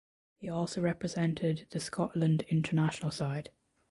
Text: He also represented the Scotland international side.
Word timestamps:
He 0.39 0.49
also 0.49 0.81
represented 0.81 1.67
the 1.69 1.79
Scotland 1.79 2.43
international 2.49 3.11
side. 3.11 3.51